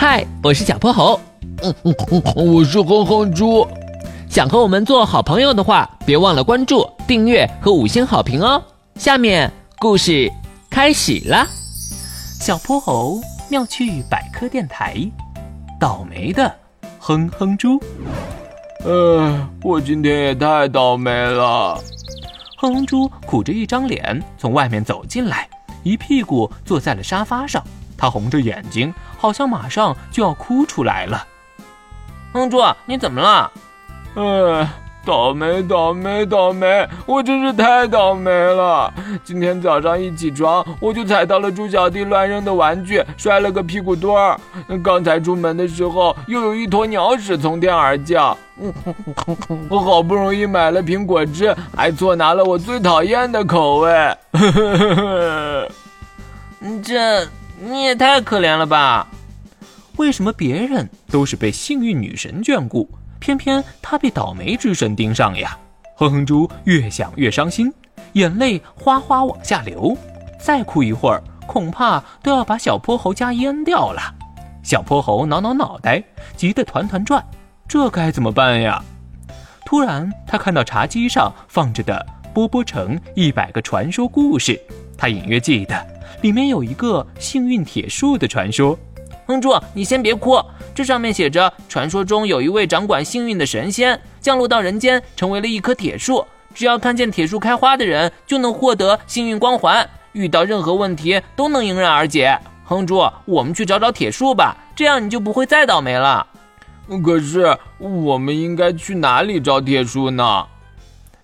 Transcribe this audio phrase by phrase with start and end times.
[0.00, 1.20] 嗨，我是小泼猴。
[1.62, 1.94] 嗯嗯
[2.34, 3.68] 嗯，我是哼哼猪。
[4.30, 8.62] 想和我们做好朋友的话，别忘了关注、订阅和五星好评哦。
[8.94, 10.32] 下面故事
[10.70, 11.46] 开始啦。
[12.40, 14.96] 小泼猴妙趣百科电台，
[15.78, 16.50] 倒霉的
[16.98, 17.78] 哼哼猪。
[18.86, 21.78] 呃，我今天也太倒霉了。
[22.56, 25.46] 哼哼猪苦着一张脸从外面走进来，
[25.82, 27.62] 一屁股坐在了沙发上。
[27.98, 31.26] 他红着眼睛，好像马上就要哭出来了。
[32.32, 33.52] 哼猪，你怎么了？
[34.14, 34.66] 哎，
[35.04, 36.88] 倒霉，倒霉，倒霉！
[37.04, 38.90] 我真是太倒霉了。
[39.22, 44.40] 今天早上一起床，我就踩到了猪小弟乱扔的玩具，摔了个屁股墩儿。
[44.82, 48.34] 刚才出门的时候，又有一坨鸟屎从天而降。
[49.68, 54.16] 我好不容易买了瓶果汁，还错拿了我最讨厌的口味。
[56.82, 57.28] 这。
[57.62, 59.06] 你也太可怜了吧！
[59.96, 65.58] 为什么别人都是被幸运女神眷顾，偏偏他被倒霉之神盯上呀？
[65.96, 67.70] 哼哼猪越想越伤心，
[68.14, 69.94] 眼泪哗哗往下流。
[70.42, 74.00] 再哭一会儿，恐怕都要把小泼猴家淹掉了。
[74.62, 76.02] 小泼猴挠挠脑袋，
[76.34, 77.22] 急得团团转，
[77.68, 78.82] 这该怎么办呀？
[79.66, 84.52] 突然，他看到茶几上放着的《波波城一百个传说故事》，
[84.96, 85.86] 他隐约记得。
[86.22, 88.78] 里面有一个幸运铁树的传说，
[89.26, 90.40] 哼猪，你先别哭，
[90.74, 102.38] 这上面写着，传说中有一位掌管幸运的神仙降落到人间，成为了一棵铁树，只要看见铁树开花的人，就能获得幸运光环，遇到任何问题都能迎刃而解。
[102.64, 106.26] 哼猪，我们去找找铁树吧，这样你就不会再倒霉了。
[107.04, 110.44] 可是，我们应该去哪里找铁树呢？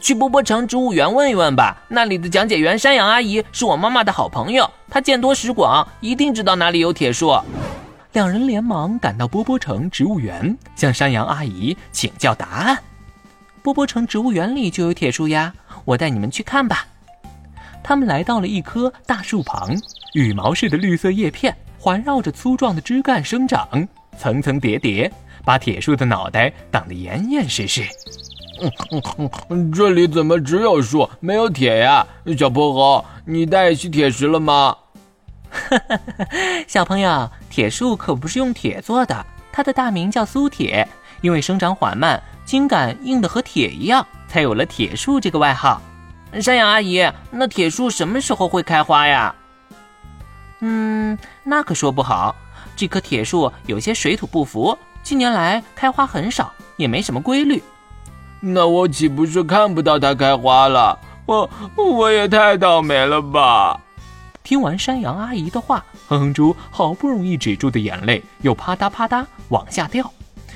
[0.00, 7.36] 去波波城植物园问一问吧，那里的讲解员山羊阿姨是我妈妈的好朋友，她见多识广，一定知道哪里有铁树。
[8.12, 12.78] 两人连忙赶到波波城植物园，向山羊阿姨请教答案。
[13.62, 15.52] 波波城植物园里就有铁树呀，
[15.84, 16.86] 我带你们去看吧。
[17.82, 19.74] 他们来到了一棵大树旁，
[20.14, 25.10] 羽毛似的绿色叶片环绕着粗壮的枝干生长，层层叠叠，
[25.44, 27.82] 把铁树的脑袋挡得严严实实。
[29.74, 32.06] 这里怎么只有树没有铁呀？
[32.38, 34.76] 小泼猴，你带吸铁石了吗？
[36.68, 40.86] 小朋友，铁树可不是用铁做的，它的大名叫苏铁，
[41.20, 45.80] 因为生长缓慢，茎秆硬的和铁一样，才有了铁树这个外号。
[46.40, 49.34] 山羊阿姨，那铁树什么时候会开花呀？
[50.60, 52.36] 嗯，那可说不好。
[52.76, 57.60] 这棵铁树有些水土不服，近年来开花很少，也没什么规律。
[58.40, 60.98] 那我岂不是看不到它开花了？
[61.26, 63.80] 我我也太倒霉了吧！
[64.42, 70.10] 听完山羊阿姨的话，哼哼猪好不容易止住的眼泪又啪嗒啪嗒往下掉。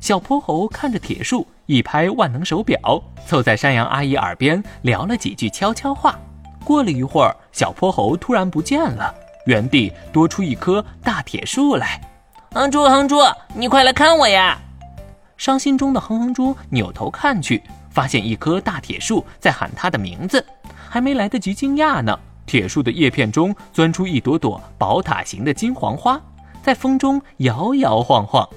[0.00, 2.78] 小泼猴看着铁树，一拍万能手表，
[3.26, 6.18] 凑在山羊阿姨耳边聊了几句悄悄话。
[6.64, 9.14] 过了一会儿，小泼猴突然不见了，
[9.46, 12.00] 原地多出一棵大铁树来。
[12.52, 13.18] 哼猪哼猪，
[13.54, 14.58] 你快来看我呀！
[15.36, 20.44] 伤心中的哼哼猪扭头看去，发现一棵大铁树在喊它的名字。
[20.88, 26.20] 还没来得及惊讶呢，铁树的叶片中钻出一朵朵宝塔形的金黄花，
[26.62, 28.48] 在风中摇摇晃晃。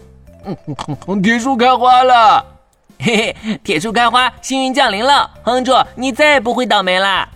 [1.22, 2.46] 铁树开花了，
[3.00, 5.30] 嘿嘿，铁树开花，幸运降临了。
[5.44, 7.28] 哼猪，你再也不会倒霉啦！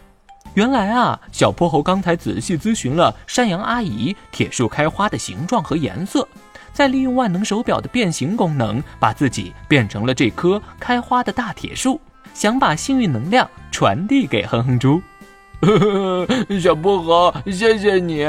[0.54, 6.28] 原来啊，小泼猴刚才仔细咨询了山羊阿姨铁树开花的形状和颜色。
[6.74, 12.02] 再利用万能手表的变形功能，把自己变成了这棵开花的大铁树，
[12.34, 15.02] 想把幸运能量传递给哼哼猪。
[16.60, 18.26] 小薄荷，谢谢你！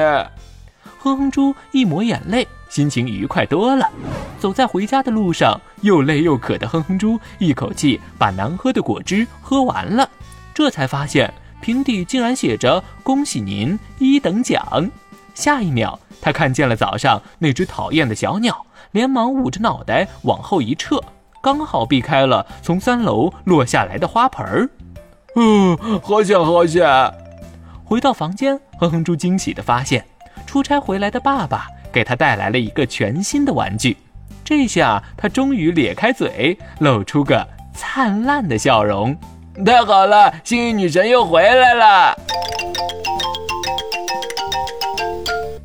[0.99, 3.91] 哼哼猪一抹眼泪，心情愉快多了。
[4.39, 10.09] 走在回家的路上，又累又渴的哼哼猪一口气把难喝的果汁喝完了，
[10.53, 14.91] 这才发现瓶底竟然写着“恭喜您一等奖”。
[15.35, 15.99] 下一秒。
[16.25, 20.99] 他看见了早上那只讨厌的小鸟，连忙捂着脑袋往后一撤，
[21.43, 24.71] 刚好避开了从三楼落下来的花盆儿。
[25.37, 26.89] 嗯，好险好险！
[27.85, 30.03] 回到房间，哼哼猪惊喜地发现，
[30.47, 33.95] 出差回来的爸爸给他带来了一个全新的玩具。
[34.43, 39.15] 这下他终于咧开嘴，露出个灿烂的笑容。
[39.63, 42.17] 太好了，幸运女神又回来了！